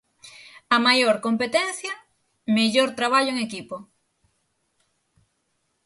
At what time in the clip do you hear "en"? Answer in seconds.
3.33-3.37